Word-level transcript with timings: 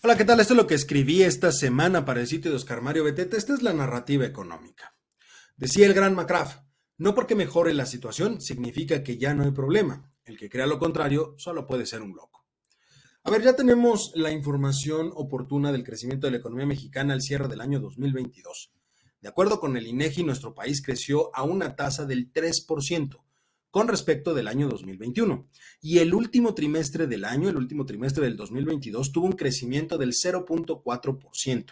Hola, 0.00 0.16
¿qué 0.16 0.24
tal? 0.24 0.38
Esto 0.38 0.52
es 0.52 0.56
lo 0.56 0.68
que 0.68 0.76
escribí 0.76 1.24
esta 1.24 1.50
semana 1.50 2.04
para 2.04 2.20
el 2.20 2.28
sitio 2.28 2.52
de 2.52 2.56
Oscar 2.56 2.80
Mario 2.82 3.02
Beteta. 3.02 3.36
Esta 3.36 3.52
es 3.52 3.62
la 3.62 3.72
narrativa 3.72 4.24
económica. 4.24 4.94
Decía 5.56 5.86
el 5.86 5.92
gran 5.92 6.14
McCraft, 6.14 6.60
no 6.98 7.16
porque 7.16 7.34
mejore 7.34 7.74
la 7.74 7.84
situación 7.84 8.40
significa 8.40 9.02
que 9.02 9.18
ya 9.18 9.34
no 9.34 9.42
hay 9.42 9.50
problema. 9.50 10.08
El 10.24 10.38
que 10.38 10.48
crea 10.48 10.68
lo 10.68 10.78
contrario 10.78 11.34
solo 11.36 11.66
puede 11.66 11.84
ser 11.84 12.02
un 12.02 12.14
loco. 12.14 12.46
A 13.24 13.30
ver, 13.32 13.42
ya 13.42 13.56
tenemos 13.56 14.12
la 14.14 14.30
información 14.30 15.10
oportuna 15.16 15.72
del 15.72 15.82
crecimiento 15.82 16.28
de 16.28 16.30
la 16.30 16.38
economía 16.38 16.66
mexicana 16.66 17.12
al 17.12 17.20
cierre 17.20 17.48
del 17.48 17.60
año 17.60 17.80
2022. 17.80 18.72
De 19.20 19.28
acuerdo 19.28 19.58
con 19.58 19.76
el 19.76 19.88
INEGI, 19.88 20.22
nuestro 20.22 20.54
país 20.54 20.80
creció 20.80 21.34
a 21.34 21.42
una 21.42 21.74
tasa 21.74 22.06
del 22.06 22.32
3%, 22.32 23.20
con 23.78 23.86
respecto 23.86 24.34
del 24.34 24.48
año 24.48 24.68
2021. 24.68 25.48
Y 25.80 25.98
el 25.98 26.12
último 26.12 26.52
trimestre 26.52 27.06
del 27.06 27.24
año, 27.24 27.48
el 27.48 27.56
último 27.56 27.86
trimestre 27.86 28.24
del 28.24 28.36
2022, 28.36 29.12
tuvo 29.12 29.26
un 29.26 29.34
crecimiento 29.34 29.98
del 29.98 30.14
0.4%. 30.14 31.64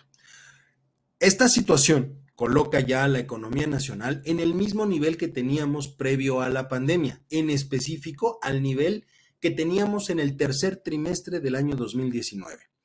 Esta 1.18 1.48
situación 1.48 2.20
coloca 2.36 2.78
ya 2.78 3.02
a 3.02 3.08
la 3.08 3.18
economía 3.18 3.66
nacional 3.66 4.22
en 4.24 4.38
el 4.38 4.54
mismo 4.54 4.86
nivel 4.86 5.16
que 5.16 5.26
teníamos 5.26 5.88
previo 5.88 6.42
a 6.42 6.48
la 6.48 6.68
pandemia, 6.68 7.24
en 7.28 7.50
específico 7.50 8.38
al 8.40 8.62
nivel 8.62 9.04
que 9.40 9.50
teníamos 9.50 10.08
en 10.08 10.20
el 10.20 10.36
tercer 10.36 10.76
trimestre 10.76 11.40
del 11.40 11.56
año 11.56 11.74
2019. 11.74 12.75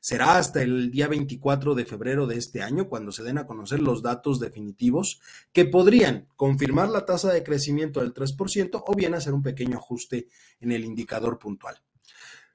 Será 0.00 0.38
hasta 0.38 0.62
el 0.62 0.90
día 0.90 1.08
24 1.08 1.74
de 1.74 1.84
febrero 1.84 2.26
de 2.26 2.38
este 2.38 2.62
año 2.62 2.88
cuando 2.88 3.12
se 3.12 3.22
den 3.22 3.36
a 3.36 3.46
conocer 3.46 3.80
los 3.80 4.02
datos 4.02 4.40
definitivos 4.40 5.20
que 5.52 5.66
podrían 5.66 6.26
confirmar 6.36 6.88
la 6.88 7.04
tasa 7.04 7.30
de 7.30 7.42
crecimiento 7.42 8.00
del 8.00 8.14
3% 8.14 8.82
o 8.86 8.94
bien 8.94 9.12
hacer 9.12 9.34
un 9.34 9.42
pequeño 9.42 9.76
ajuste 9.76 10.28
en 10.58 10.72
el 10.72 10.86
indicador 10.86 11.38
puntual. 11.38 11.82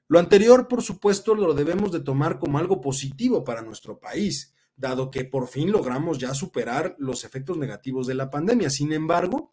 Lo 0.08 0.18
anterior, 0.18 0.66
por 0.66 0.82
supuesto, 0.82 1.36
lo 1.36 1.54
debemos 1.54 1.92
de 1.92 2.00
tomar 2.00 2.40
como 2.40 2.58
algo 2.58 2.80
positivo 2.80 3.44
para 3.44 3.62
nuestro 3.62 4.00
país, 4.00 4.52
dado 4.76 5.10
que 5.12 5.24
por 5.24 5.46
fin 5.46 5.70
logramos 5.70 6.18
ya 6.18 6.34
superar 6.34 6.96
los 6.98 7.24
efectos 7.24 7.56
negativos 7.58 8.08
de 8.08 8.14
la 8.14 8.28
pandemia. 8.28 8.70
Sin 8.70 8.92
embargo, 8.92 9.52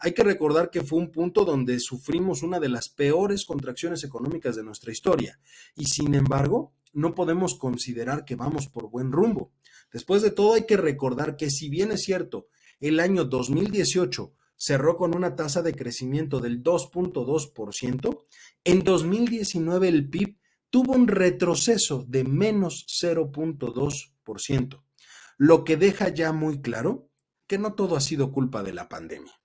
hay 0.00 0.14
que 0.14 0.24
recordar 0.24 0.70
que 0.70 0.82
fue 0.82 0.98
un 0.98 1.12
punto 1.12 1.44
donde 1.44 1.78
sufrimos 1.78 2.42
una 2.42 2.58
de 2.58 2.70
las 2.70 2.88
peores 2.88 3.44
contracciones 3.44 4.02
económicas 4.02 4.56
de 4.56 4.64
nuestra 4.64 4.92
historia. 4.92 5.38
Y 5.76 5.84
sin 5.84 6.14
embargo, 6.14 6.72
no 6.94 7.14
podemos 7.14 7.54
considerar 7.54 8.24
que 8.24 8.34
vamos 8.34 8.66
por 8.66 8.88
buen 8.88 9.12
rumbo. 9.12 9.52
Después 9.92 10.22
de 10.22 10.30
todo, 10.30 10.54
hay 10.54 10.64
que 10.64 10.78
recordar 10.78 11.36
que 11.36 11.50
si 11.50 11.68
bien 11.68 11.92
es 11.92 12.02
cierto, 12.02 12.48
el 12.80 12.98
año 12.98 13.24
2018 13.24 14.32
cerró 14.56 14.96
con 14.96 15.14
una 15.14 15.36
tasa 15.36 15.60
de 15.62 15.74
crecimiento 15.74 16.40
del 16.40 16.62
2.2%, 16.62 18.24
en 18.64 18.84
2019 18.84 19.88
el 19.88 20.08
PIB 20.08 20.38
tuvo 20.70 20.94
un 20.94 21.08
retroceso 21.08 22.04
de 22.08 22.24
menos 22.24 22.86
0.2%, 23.02 24.82
lo 25.36 25.64
que 25.64 25.76
deja 25.76 26.08
ya 26.08 26.32
muy 26.32 26.62
claro 26.62 27.10
que 27.46 27.58
no 27.58 27.74
todo 27.74 27.96
ha 27.96 28.00
sido 28.00 28.32
culpa 28.32 28.62
de 28.62 28.72
la 28.72 28.88
pandemia. 28.88 29.39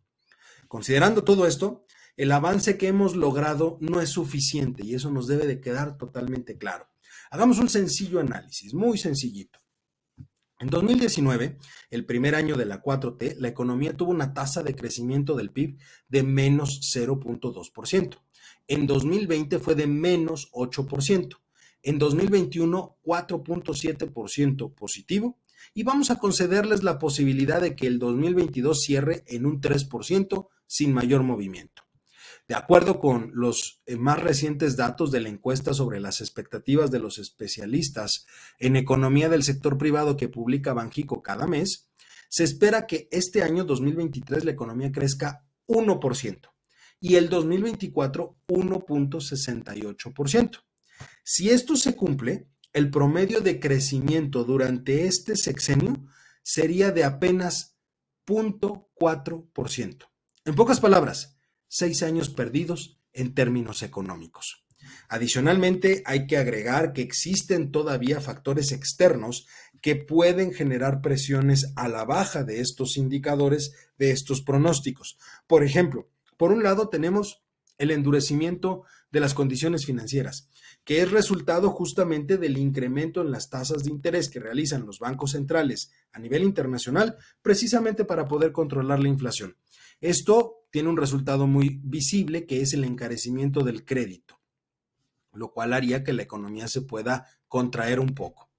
Considerando 0.67 1.23
todo 1.23 1.47
esto, 1.47 1.85
el 2.17 2.31
avance 2.31 2.77
que 2.77 2.87
hemos 2.87 3.15
logrado 3.15 3.77
no 3.81 4.01
es 4.01 4.09
suficiente 4.09 4.85
y 4.85 4.95
eso 4.95 5.11
nos 5.11 5.27
debe 5.27 5.45
de 5.47 5.59
quedar 5.59 5.97
totalmente 5.97 6.57
claro. 6.57 6.87
Hagamos 7.29 7.59
un 7.59 7.69
sencillo 7.69 8.19
análisis, 8.19 8.73
muy 8.73 8.97
sencillito. 8.97 9.59
En 10.59 10.69
2019, 10.69 11.57
el 11.89 12.05
primer 12.05 12.33
año 12.33 12.55
de 12.55 12.65
la 12.65 12.81
4T, 12.81 13.35
la 13.39 13.49
economía 13.49 13.97
tuvo 13.97 14.11
una 14.11 14.33
tasa 14.33 14.63
de 14.63 14.75
crecimiento 14.75 15.35
del 15.35 15.51
PIB 15.51 15.77
de 16.07 16.23
menos 16.23 16.79
0.2%. 16.95 18.17
En 18.67 18.87
2020 18.87 19.59
fue 19.59 19.75
de 19.75 19.87
menos 19.87 20.49
8%. 20.53 21.37
En 21.83 21.99
2021, 21.99 22.97
4.7% 23.03 24.73
positivo. 24.73 25.37
Y 25.73 25.83
vamos 25.83 26.11
a 26.11 26.17
concederles 26.17 26.83
la 26.83 26.99
posibilidad 26.99 27.61
de 27.61 27.75
que 27.75 27.87
el 27.87 27.99
2022 27.99 28.81
cierre 28.81 29.23
en 29.27 29.45
un 29.45 29.61
3% 29.61 30.47
sin 30.67 30.93
mayor 30.93 31.23
movimiento. 31.23 31.83
De 32.47 32.53
acuerdo 32.53 32.99
con 32.99 33.31
los 33.33 33.81
eh, 33.87 33.95
más 33.95 34.21
recientes 34.21 34.77
datos 34.77 35.11
de 35.11 35.19
la 35.19 35.29
encuesta 35.29 35.73
sobre 35.73 35.99
las 35.99 36.21
expectativas 36.21 36.91
de 36.91 36.99
los 36.99 37.17
especialistas 37.17 38.27
en 38.59 38.75
economía 38.75 39.29
del 39.29 39.41
sector 39.43 39.79
privado 39.79 40.15
que 40.15 40.29
publica 40.29 40.73
Banjico 40.73 41.23
cada 41.23 41.47
mes, 41.47 41.89
se 42.29 42.43
espera 42.43 42.85
que 42.85 43.07
este 43.11 43.41
año 43.41 43.63
2023 43.63 44.45
la 44.45 44.51
economía 44.51 44.91
crezca 44.91 45.43
1% 45.67 46.51
y 46.99 47.15
el 47.15 47.29
2024 47.29 48.37
1.68%. 48.47 50.59
Si 51.23 51.49
esto 51.49 51.75
se 51.75 51.95
cumple, 51.95 52.47
el 52.75 52.91
promedio 52.91 53.39
de 53.39 53.61
crecimiento 53.61 54.43
durante 54.43 55.07
este 55.07 55.37
sexenio 55.37 55.95
sería 56.43 56.91
de 56.91 57.05
apenas 57.05 57.77
0.4%. 58.27 60.09
En 60.43 60.55
pocas 60.55 60.81
palabras, 60.81 61.37
seis 61.69 62.03
años 62.03 62.29
perdidos 62.29 62.99
en 63.13 63.33
términos 63.33 63.81
económicos. 63.81 64.65
Adicionalmente, 65.07 66.03
hay 66.05 66.27
que 66.27 66.35
agregar 66.35 66.91
que 66.91 67.01
existen 67.01 67.71
todavía 67.71 68.19
factores 68.19 68.73
externos 68.73 69.47
que 69.81 69.95
pueden 69.95 70.53
generar 70.53 70.99
presiones 70.99 71.71
a 71.77 71.87
la 71.87 72.03
baja 72.03 72.43
de 72.43 72.59
estos 72.59 72.97
indicadores, 72.97 73.71
de 73.97 74.11
estos 74.11 74.41
pronósticos. 74.41 75.17
Por 75.47 75.63
ejemplo, 75.63 76.09
por 76.35 76.51
un 76.51 76.61
lado 76.61 76.89
tenemos 76.89 77.41
el 77.77 77.91
endurecimiento 77.91 78.83
de 79.11 79.21
las 79.21 79.33
condiciones 79.33 79.85
financieras, 79.85 80.49
que 80.85 81.01
es 81.01 81.11
resultado 81.11 81.71
justamente 81.71 82.37
del 82.37 82.57
incremento 82.57 83.21
en 83.21 83.31
las 83.31 83.49
tasas 83.49 83.83
de 83.83 83.89
interés 83.89 84.29
que 84.29 84.39
realizan 84.39 84.85
los 84.85 84.99
bancos 84.99 85.31
centrales 85.31 85.91
a 86.13 86.19
nivel 86.19 86.43
internacional, 86.43 87.17
precisamente 87.41 88.05
para 88.05 88.27
poder 88.27 88.51
controlar 88.51 88.99
la 88.99 89.09
inflación. 89.09 89.57
Esto 89.99 90.67
tiene 90.69 90.89
un 90.89 90.97
resultado 90.97 91.47
muy 91.47 91.81
visible 91.83 92.45
que 92.45 92.61
es 92.61 92.73
el 92.73 92.83
encarecimiento 92.83 93.61
del 93.63 93.83
crédito, 93.83 94.39
lo 95.33 95.51
cual 95.51 95.73
haría 95.73 96.03
que 96.03 96.13
la 96.13 96.21
economía 96.21 96.67
se 96.67 96.81
pueda 96.81 97.25
contraer 97.47 97.99
un 97.99 98.13
poco. 98.13 98.51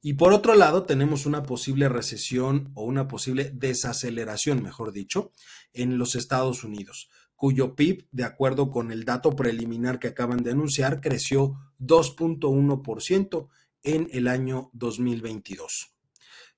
Y 0.00 0.14
por 0.14 0.32
otro 0.32 0.54
lado, 0.54 0.84
tenemos 0.84 1.26
una 1.26 1.42
posible 1.42 1.88
recesión 1.88 2.70
o 2.74 2.84
una 2.84 3.08
posible 3.08 3.50
desaceleración, 3.52 4.62
mejor 4.62 4.92
dicho, 4.92 5.32
en 5.72 5.98
los 5.98 6.14
Estados 6.14 6.64
Unidos, 6.64 7.10
cuyo 7.34 7.74
PIB, 7.74 8.06
de 8.12 8.24
acuerdo 8.24 8.70
con 8.70 8.92
el 8.92 9.04
dato 9.04 9.36
preliminar 9.36 9.98
que 9.98 10.08
acaban 10.08 10.42
de 10.42 10.52
anunciar, 10.52 11.00
creció 11.00 11.56
2.1% 11.80 13.48
en 13.82 14.08
el 14.12 14.28
año 14.28 14.70
2022. 14.72 15.94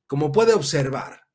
Como 0.07 0.33
puede 0.33 0.55
observar, 0.55 1.27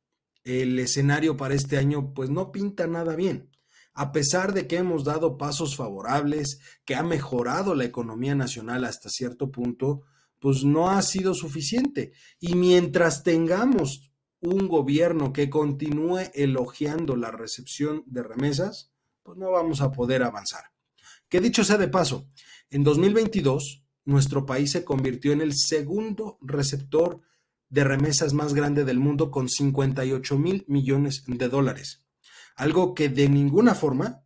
el 0.43 0.77
escenario 0.79 1.37
para 1.37 1.53
este 1.53 1.77
año 1.77 2.13
pues 2.13 2.29
no 2.29 2.51
pinta 2.51 2.87
nada 2.87 3.15
bien 3.15 3.53
a 3.93 4.11
pesar 4.11 4.53
de 4.53 4.67
que 4.67 4.77
hemos 4.77 5.03
dado 5.03 5.37
pasos 5.37 5.75
favorables, 5.75 6.59
que 6.85 6.95
ha 6.95 7.03
mejorado 7.03 7.75
la 7.75 7.85
economía 7.85 8.35
nacional 8.35 8.85
hasta 8.85 9.09
cierto 9.09 9.51
punto, 9.51 10.01
pues 10.39 10.63
no 10.63 10.89
ha 10.89 11.01
sido 11.01 11.33
suficiente. 11.33 12.13
Y 12.39 12.55
mientras 12.55 13.23
tengamos 13.23 14.11
un 14.39 14.67
gobierno 14.67 15.31
que 15.31 15.49
continúe 15.49 16.31
elogiando 16.33 17.15
la 17.15 17.31
recepción 17.31 18.03
de 18.07 18.23
remesas, 18.23 18.91
pues 19.21 19.37
no 19.37 19.51
vamos 19.51 19.81
a 19.81 19.91
poder 19.91 20.23
avanzar. 20.23 20.63
Que 21.29 21.39
dicho 21.39 21.63
sea 21.63 21.77
de 21.77 21.87
paso, 21.87 22.27
en 22.73 22.83
2022 22.83 23.85
nuestro 24.05 24.45
país 24.45 24.71
se 24.71 24.83
convirtió 24.83 25.31
en 25.31 25.41
el 25.41 25.53
segundo 25.55 26.37
receptor 26.41 27.21
de 27.69 27.83
remesas 27.83 28.33
más 28.33 28.53
grande 28.53 28.83
del 28.83 28.99
mundo 28.99 29.31
con 29.31 29.47
58 29.47 30.37
mil 30.37 30.65
millones 30.67 31.23
de 31.27 31.47
dólares 31.47 32.03
algo 32.55 32.93
que 32.93 33.09
de 33.09 33.29
ninguna 33.29 33.75
forma 33.75 34.23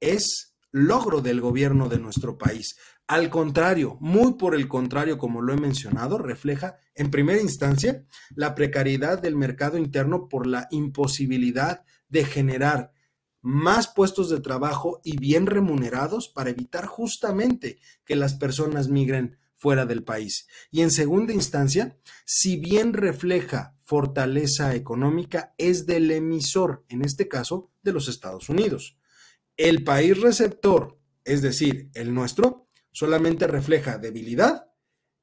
es 0.00 0.54
logro 0.70 1.20
del 1.20 1.40
gobierno 1.40 1.88
de 1.88 1.98
nuestro 1.98 2.38
país. 2.38 2.76
Al 3.06 3.28
contrario, 3.28 3.98
muy 4.00 4.34
por 4.34 4.54
el 4.54 4.68
contrario, 4.68 5.18
como 5.18 5.42
lo 5.42 5.52
he 5.52 5.56
mencionado, 5.56 6.18
refleja 6.18 6.76
en 6.94 7.10
primera 7.10 7.40
instancia 7.40 8.04
la 8.34 8.54
precariedad 8.54 9.20
del 9.20 9.36
mercado 9.36 9.76
interno 9.76 10.28
por 10.28 10.46
la 10.46 10.66
imposibilidad 10.70 11.84
de 12.08 12.24
generar 12.24 12.92
más 13.42 13.88
puestos 13.88 14.30
de 14.30 14.40
trabajo 14.40 15.00
y 15.04 15.18
bien 15.18 15.46
remunerados 15.46 16.28
para 16.28 16.50
evitar 16.50 16.86
justamente 16.86 17.78
que 18.04 18.16
las 18.16 18.34
personas 18.34 18.88
migren 18.88 19.36
fuera 19.56 19.84
del 19.84 20.02
país. 20.02 20.46
Y 20.70 20.80
en 20.80 20.90
segunda 20.90 21.32
instancia, 21.32 21.98
si 22.24 22.56
bien 22.56 22.92
refleja 22.92 23.76
fortaleza 23.84 24.74
económica, 24.74 25.54
es 25.58 25.86
del 25.86 26.10
emisor, 26.10 26.84
en 26.88 27.04
este 27.04 27.28
caso, 27.28 27.70
de 27.82 27.92
los 27.92 28.08
Estados 28.08 28.48
Unidos. 28.48 28.96
El 29.56 29.84
país 29.84 30.20
receptor, 30.20 30.98
es 31.24 31.42
decir, 31.42 31.90
el 31.94 32.14
nuestro, 32.14 32.68
solamente 32.90 33.46
refleja 33.46 33.98
debilidad 33.98 34.66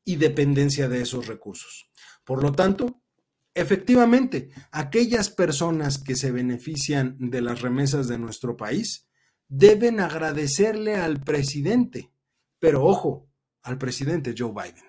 y 0.06 0.18
dependencia 0.18 0.88
de 0.88 1.02
esos 1.02 1.28
recursos. 1.28 1.90
Por 2.24 2.44
lo 2.44 2.52
tanto, 2.52 3.02
efectivamente, 3.60 4.50
aquellas 4.72 5.30
personas 5.30 5.98
que 5.98 6.16
se 6.16 6.32
benefician 6.32 7.16
de 7.20 7.42
las 7.42 7.62
remesas 7.62 8.08
de 8.08 8.18
nuestro 8.18 8.58
país 8.58 9.08
deben 9.48 10.00
agradecerle 10.00 10.96
al 10.96 11.20
presidente, 11.22 12.12
pero 12.60 12.84
ojo, 12.84 13.30
al 13.64 13.78
presidente 13.78 14.36
Joe 14.38 14.52
Biden. 14.52 14.89